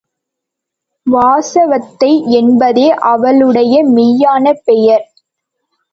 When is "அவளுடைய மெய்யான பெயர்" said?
3.11-5.05